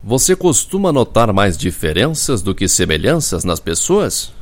Você 0.00 0.36
costuma 0.36 0.92
notar 0.92 1.32
mais 1.32 1.58
diferenças 1.58 2.42
do 2.42 2.54
que 2.54 2.68
semelhanças 2.68 3.42
nas 3.42 3.58
pessoas? 3.58 4.32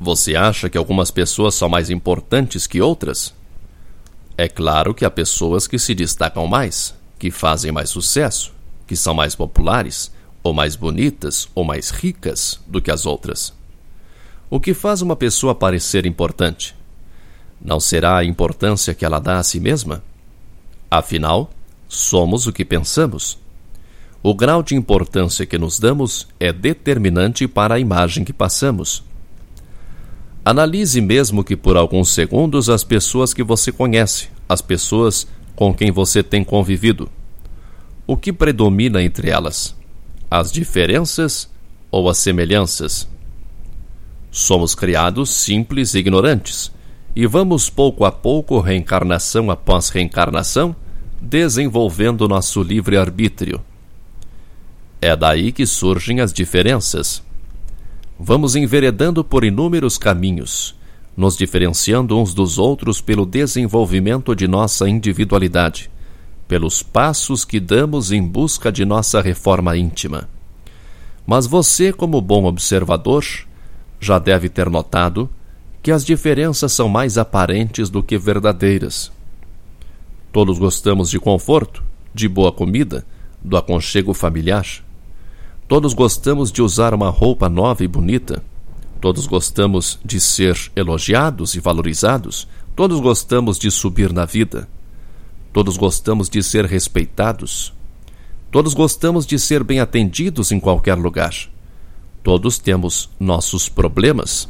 Você 0.00 0.34
acha 0.34 0.68
que 0.68 0.76
algumas 0.76 1.12
pessoas 1.12 1.54
são 1.54 1.68
mais 1.68 1.90
importantes 1.90 2.66
que 2.66 2.80
outras? 2.80 3.38
É 4.40 4.48
claro 4.48 4.94
que 4.94 5.04
há 5.04 5.10
pessoas 5.10 5.66
que 5.66 5.80
se 5.80 5.96
destacam 5.96 6.46
mais, 6.46 6.94
que 7.18 7.28
fazem 7.28 7.72
mais 7.72 7.90
sucesso, 7.90 8.54
que 8.86 8.94
são 8.94 9.12
mais 9.12 9.34
populares, 9.34 10.12
ou 10.44 10.54
mais 10.54 10.76
bonitas, 10.76 11.48
ou 11.56 11.64
mais 11.64 11.90
ricas 11.90 12.60
do 12.64 12.80
que 12.80 12.92
as 12.92 13.04
outras. 13.04 13.52
O 14.48 14.60
que 14.60 14.74
faz 14.74 15.02
uma 15.02 15.16
pessoa 15.16 15.56
parecer 15.56 16.06
importante? 16.06 16.76
Não 17.60 17.80
será 17.80 18.16
a 18.16 18.24
importância 18.24 18.94
que 18.94 19.04
ela 19.04 19.18
dá 19.18 19.40
a 19.40 19.42
si 19.42 19.58
mesma? 19.58 20.04
Afinal, 20.88 21.50
somos 21.88 22.46
o 22.46 22.52
que 22.52 22.64
pensamos. 22.64 23.40
O 24.22 24.32
grau 24.36 24.62
de 24.62 24.76
importância 24.76 25.46
que 25.46 25.58
nos 25.58 25.80
damos 25.80 26.28
é 26.38 26.52
determinante 26.52 27.48
para 27.48 27.74
a 27.74 27.80
imagem 27.80 28.24
que 28.24 28.32
passamos. 28.32 29.02
Analise 30.48 30.98
mesmo 31.02 31.44
que 31.44 31.54
por 31.54 31.76
alguns 31.76 32.08
segundos 32.08 32.70
as 32.70 32.82
pessoas 32.82 33.34
que 33.34 33.42
você 33.42 33.70
conhece, 33.70 34.30
as 34.48 34.62
pessoas 34.62 35.28
com 35.54 35.74
quem 35.74 35.90
você 35.90 36.22
tem 36.22 36.42
convivido. 36.42 37.10
O 38.06 38.16
que 38.16 38.32
predomina 38.32 39.02
entre 39.02 39.28
elas? 39.28 39.76
As 40.30 40.50
diferenças 40.50 41.50
ou 41.90 42.08
as 42.08 42.16
semelhanças? 42.16 43.06
Somos 44.30 44.74
criados 44.74 45.28
simples 45.28 45.92
e 45.92 45.98
ignorantes, 45.98 46.72
e 47.14 47.26
vamos 47.26 47.68
pouco 47.68 48.06
a 48.06 48.10
pouco, 48.10 48.58
reencarnação 48.58 49.50
após 49.50 49.90
reencarnação, 49.90 50.74
desenvolvendo 51.20 52.26
nosso 52.26 52.62
livre-arbítrio. 52.62 53.60
É 54.98 55.14
daí 55.14 55.52
que 55.52 55.66
surgem 55.66 56.22
as 56.22 56.32
diferenças 56.32 57.22
vamos 58.18 58.56
enveredando 58.56 59.22
por 59.22 59.44
inúmeros 59.44 59.96
caminhos, 59.96 60.74
nos 61.16 61.36
diferenciando 61.36 62.18
uns 62.18 62.34
dos 62.34 62.58
outros 62.58 63.00
pelo 63.00 63.24
desenvolvimento 63.24 64.34
de 64.34 64.48
nossa 64.48 64.88
individualidade, 64.88 65.90
pelos 66.48 66.82
passos 66.82 67.44
que 67.44 67.60
damos 67.60 68.10
em 68.10 68.22
busca 68.22 68.72
de 68.72 68.84
nossa 68.84 69.20
reforma 69.20 69.76
íntima. 69.76 70.28
Mas 71.26 71.46
você, 71.46 71.92
como 71.92 72.20
bom 72.20 72.44
observador, 72.44 73.24
já 74.00 74.18
deve 74.18 74.48
ter 74.48 74.68
notado 74.68 75.28
que 75.82 75.92
as 75.92 76.04
diferenças 76.04 76.72
são 76.72 76.88
mais 76.88 77.18
aparentes 77.18 77.88
do 77.90 78.02
que 78.02 78.18
verdadeiras. 78.18 79.12
Todos 80.32 80.58
gostamos 80.58 81.10
de 81.10 81.20
conforto, 81.20 81.82
de 82.14 82.28
boa 82.28 82.50
comida, 82.50 83.06
do 83.42 83.56
aconchego 83.56 84.12
familiar. 84.12 84.66
Todos 85.68 85.92
gostamos 85.92 86.50
de 86.50 86.62
usar 86.62 86.94
uma 86.94 87.10
roupa 87.10 87.46
nova 87.46 87.84
e 87.84 87.86
bonita. 87.86 88.42
Todos 89.02 89.26
gostamos 89.26 89.98
de 90.02 90.18
ser 90.18 90.56
elogiados 90.74 91.54
e 91.54 91.60
valorizados. 91.60 92.48
Todos 92.74 92.98
gostamos 93.00 93.58
de 93.58 93.70
subir 93.70 94.10
na 94.10 94.24
vida. 94.24 94.66
Todos 95.52 95.76
gostamos 95.76 96.30
de 96.30 96.42
ser 96.42 96.64
respeitados. 96.64 97.74
Todos 98.50 98.72
gostamos 98.72 99.26
de 99.26 99.38
ser 99.38 99.62
bem 99.62 99.78
atendidos 99.78 100.52
em 100.52 100.58
qualquer 100.58 100.96
lugar. 100.96 101.34
Todos 102.22 102.58
temos 102.58 103.10
nossos 103.20 103.68
problemas. 103.68 104.48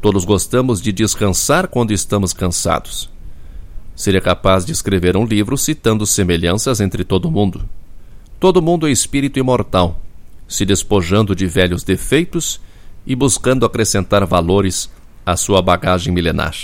Todos 0.00 0.24
gostamos 0.24 0.80
de 0.80 0.92
descansar 0.92 1.68
quando 1.68 1.92
estamos 1.92 2.32
cansados. 2.32 3.10
Seria 3.94 4.20
capaz 4.22 4.64
de 4.64 4.72
escrever 4.72 5.14
um 5.14 5.26
livro 5.26 5.58
citando 5.58 6.06
semelhanças 6.06 6.80
entre 6.80 7.04
todo 7.04 7.30
mundo. 7.30 7.68
Todo 8.40 8.62
mundo 8.62 8.88
é 8.88 8.90
espírito 8.90 9.38
imortal 9.38 10.00
se 10.52 10.64
despojando 10.64 11.34
de 11.34 11.46
velhos 11.46 11.82
defeitos 11.82 12.60
e 13.06 13.16
buscando 13.16 13.64
acrescentar 13.64 14.24
valores 14.26 14.90
à 15.24 15.36
sua 15.36 15.62
bagagem 15.62 16.12
milenar. 16.12 16.54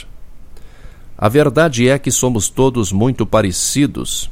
A 1.17 1.29
verdade 1.29 1.89
é 1.89 1.99
que 1.99 2.11
somos 2.11 2.49
todos 2.49 2.93
muito 2.93 3.27
parecidos. 3.27 4.31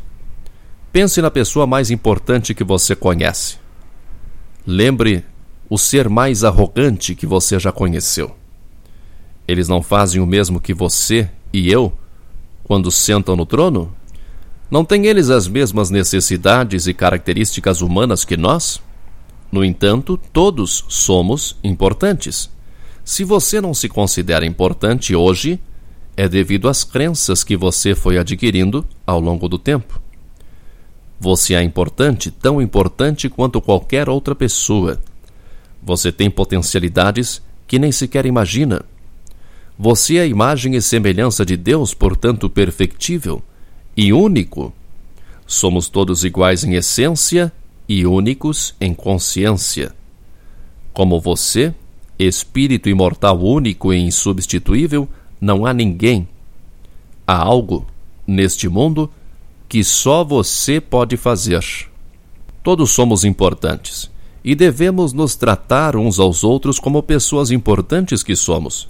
Pense 0.92 1.20
na 1.20 1.30
pessoa 1.30 1.66
mais 1.66 1.90
importante 1.90 2.54
que 2.54 2.62
você 2.62 2.94
conhece. 2.94 3.56
Lembre 4.66 5.24
o 5.68 5.76
ser 5.76 6.08
mais 6.08 6.44
arrogante 6.44 7.14
que 7.14 7.26
você 7.26 7.58
já 7.58 7.72
conheceu. 7.72 8.36
Eles 9.48 9.68
não 9.68 9.82
fazem 9.82 10.20
o 10.20 10.26
mesmo 10.26 10.60
que 10.60 10.74
você 10.74 11.28
e 11.52 11.70
eu 11.70 11.92
quando 12.62 12.90
sentam 12.90 13.36
no 13.36 13.46
trono? 13.46 13.94
Não 14.68 14.84
têm 14.84 15.06
eles 15.06 15.30
as 15.30 15.46
mesmas 15.46 15.88
necessidades 15.88 16.88
e 16.88 16.94
características 16.94 17.80
humanas 17.80 18.24
que 18.24 18.36
nós? 18.36 18.82
No 19.56 19.64
entanto, 19.64 20.20
todos 20.34 20.84
somos 20.86 21.56
importantes. 21.64 22.50
Se 23.02 23.24
você 23.24 23.58
não 23.58 23.72
se 23.72 23.88
considera 23.88 24.44
importante 24.44 25.16
hoje, 25.16 25.58
é 26.14 26.28
devido 26.28 26.68
às 26.68 26.84
crenças 26.84 27.42
que 27.42 27.56
você 27.56 27.94
foi 27.94 28.18
adquirindo 28.18 28.86
ao 29.06 29.18
longo 29.18 29.48
do 29.48 29.58
tempo. 29.58 29.98
Você 31.18 31.54
é 31.54 31.62
importante, 31.62 32.30
tão 32.30 32.60
importante 32.60 33.30
quanto 33.30 33.58
qualquer 33.62 34.10
outra 34.10 34.34
pessoa. 34.34 35.00
Você 35.82 36.12
tem 36.12 36.30
potencialidades 36.30 37.40
que 37.66 37.78
nem 37.78 37.90
sequer 37.90 38.26
imagina. 38.26 38.84
Você 39.78 40.16
é 40.16 40.20
a 40.20 40.26
imagem 40.26 40.76
e 40.76 40.82
semelhança 40.82 41.46
de 41.46 41.56
Deus, 41.56 41.94
portanto 41.94 42.50
perfectível 42.50 43.42
e 43.96 44.12
único. 44.12 44.70
Somos 45.46 45.88
todos 45.88 46.24
iguais 46.24 46.62
em 46.62 46.74
essência 46.74 47.50
e 47.88 48.06
únicos 48.06 48.74
em 48.80 48.92
consciência. 48.92 49.94
Como 50.92 51.20
você, 51.20 51.74
espírito 52.18 52.88
imortal 52.88 53.40
único 53.40 53.92
e 53.92 53.98
insubstituível, 53.98 55.08
não 55.40 55.66
há 55.66 55.72
ninguém. 55.72 56.28
Há 57.26 57.36
algo 57.36 57.86
neste 58.26 58.68
mundo 58.68 59.10
que 59.68 59.84
só 59.84 60.24
você 60.24 60.80
pode 60.80 61.16
fazer. 61.16 61.64
Todos 62.62 62.90
somos 62.90 63.24
importantes 63.24 64.10
e 64.44 64.54
devemos 64.54 65.12
nos 65.12 65.34
tratar 65.34 65.96
uns 65.96 66.18
aos 66.18 66.44
outros 66.44 66.78
como 66.78 67.02
pessoas 67.02 67.50
importantes 67.50 68.22
que 68.22 68.36
somos. 68.36 68.88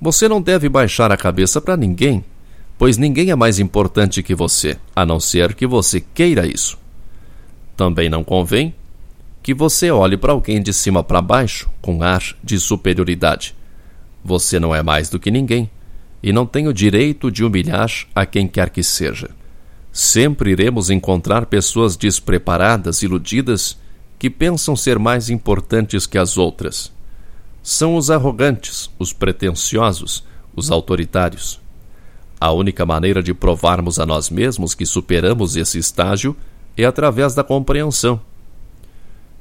Você 0.00 0.28
não 0.28 0.40
deve 0.40 0.68
baixar 0.68 1.10
a 1.10 1.16
cabeça 1.16 1.60
para 1.60 1.76
ninguém, 1.76 2.24
pois 2.76 2.96
ninguém 2.96 3.30
é 3.30 3.36
mais 3.36 3.58
importante 3.58 4.22
que 4.22 4.34
você, 4.34 4.76
a 4.94 5.06
não 5.06 5.18
ser 5.18 5.54
que 5.54 5.66
você 5.66 6.00
queira 6.00 6.46
isso. 6.46 6.78
Também 7.78 8.08
não 8.08 8.24
convém 8.24 8.74
que 9.40 9.54
você 9.54 9.88
olhe 9.88 10.16
para 10.16 10.32
alguém 10.32 10.60
de 10.60 10.72
cima 10.72 11.04
para 11.04 11.22
baixo 11.22 11.70
com 11.80 12.02
ar 12.02 12.20
de 12.42 12.58
superioridade. 12.58 13.54
Você 14.24 14.58
não 14.58 14.74
é 14.74 14.82
mais 14.82 15.08
do 15.08 15.20
que 15.20 15.30
ninguém 15.30 15.70
e 16.20 16.32
não 16.32 16.44
tem 16.44 16.66
o 16.66 16.72
direito 16.72 17.30
de 17.30 17.44
humilhar 17.44 17.88
a 18.12 18.26
quem 18.26 18.48
quer 18.48 18.70
que 18.70 18.82
seja. 18.82 19.30
Sempre 19.92 20.50
iremos 20.50 20.90
encontrar 20.90 21.46
pessoas 21.46 21.96
despreparadas, 21.96 23.04
iludidas, 23.04 23.78
que 24.18 24.28
pensam 24.28 24.74
ser 24.74 24.98
mais 24.98 25.30
importantes 25.30 26.04
que 26.04 26.18
as 26.18 26.36
outras. 26.36 26.92
São 27.62 27.94
os 27.94 28.10
arrogantes, 28.10 28.90
os 28.98 29.12
pretensiosos, 29.12 30.24
os 30.52 30.68
autoritários. 30.72 31.60
A 32.40 32.50
única 32.50 32.84
maneira 32.84 33.22
de 33.22 33.32
provarmos 33.32 34.00
a 34.00 34.04
nós 34.04 34.30
mesmos 34.30 34.74
que 34.74 34.84
superamos 34.84 35.54
esse 35.54 35.78
estágio 35.78 36.36
é 36.78 36.86
através 36.86 37.34
da 37.34 37.42
compreensão. 37.42 38.20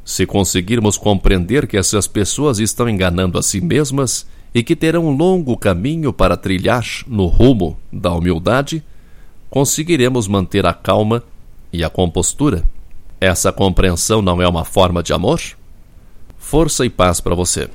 Se 0.04 0.25
conseguirmos 0.25 0.98
compreender 0.98 1.68
que 1.68 1.78
essas 1.78 2.07
pessoas 2.07 2.57
estão 2.60 2.89
enganando 2.89 3.38
a 3.38 3.44
si 3.44 3.62
mesmas 3.62 4.25
e 4.54 4.62
que 4.63 4.75
terão 4.75 5.06
um 5.06 5.16
longo 5.16 5.56
caminho 5.57 6.12
para 6.12 6.36
trilhar 6.36 6.84
no 7.06 7.28
rumo 7.28 7.78
da 7.92 8.12
humildade, 8.13 8.84
conseguiremos 9.50 10.28
manter 10.28 10.66
a 10.66 10.74
calma 10.74 11.24
e 11.72 11.84
a 11.84 11.89
compostura. 11.89 12.63
Essa 13.19 13.51
compreensão 13.51 14.22
não 14.22 14.40
é 14.42 14.48
uma 14.48 14.63
forma 14.63 15.04
de 15.04 15.12
amor? 15.13 15.42
Força 16.38 16.86
e 16.86 16.90
paz 16.90 17.19
para 17.19 17.36
você. 17.36 17.69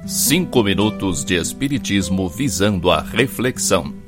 Cinco 0.09 0.63
minutos 0.63 1.25
de 1.25 1.35
Espiritismo 1.35 2.29
visando 2.29 2.93
a 2.93 3.01
reflexão. 3.01 4.06